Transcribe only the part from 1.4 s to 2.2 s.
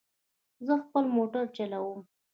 چلوم